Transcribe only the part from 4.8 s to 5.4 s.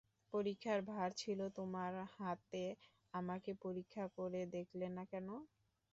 না কেন?